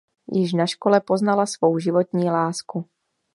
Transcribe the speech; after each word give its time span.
Již 0.33 0.53
na 0.53 0.67
škole 0.67 1.01
poznala 1.01 1.45
svou 1.45 1.79
životní 1.79 2.29
lásku. 2.29 2.85